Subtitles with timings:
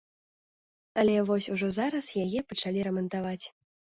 [1.01, 3.45] Але вось ўжо зараз яе пачалі рамантаваць.